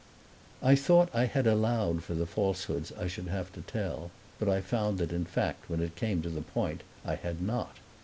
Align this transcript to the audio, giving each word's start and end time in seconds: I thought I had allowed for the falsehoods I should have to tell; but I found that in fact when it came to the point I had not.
I 0.63 0.73
thought 0.73 1.09
I 1.13 1.25
had 1.25 1.45
allowed 1.45 2.01
for 2.01 2.15
the 2.15 2.25
falsehoods 2.25 2.91
I 2.93 3.05
should 3.05 3.27
have 3.27 3.53
to 3.53 3.61
tell; 3.61 4.09
but 4.39 4.49
I 4.49 4.59
found 4.59 4.97
that 4.97 5.13
in 5.13 5.25
fact 5.25 5.69
when 5.69 5.79
it 5.79 5.95
came 5.95 6.23
to 6.23 6.29
the 6.31 6.41
point 6.41 6.81
I 7.05 7.13
had 7.13 7.39
not. 7.39 7.77